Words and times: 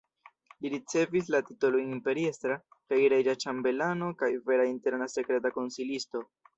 Li 0.65 0.69
ricevis 0.73 1.29
la 1.35 1.41
titolojn 1.49 1.91
imperiestra 1.97 2.57
kaj 2.73 3.01
reĝa 3.15 3.39
ĉambelano 3.47 4.11
kaj 4.23 4.35
vera 4.51 4.69
interna 4.75 5.15
sekreta 5.19 5.57
konsilisto. 5.63 6.29